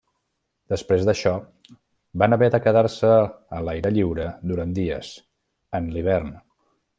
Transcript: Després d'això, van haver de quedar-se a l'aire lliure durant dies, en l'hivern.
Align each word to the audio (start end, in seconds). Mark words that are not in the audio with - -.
Després 0.73 1.03
d'això, 1.09 1.33
van 2.23 2.35
haver 2.37 2.49
de 2.55 2.61
quedar-se 2.67 3.11
a 3.59 3.61
l'aire 3.67 3.93
lliure 3.99 4.27
durant 4.53 4.75
dies, 4.81 5.13
en 5.83 5.93
l'hivern. 5.97 6.35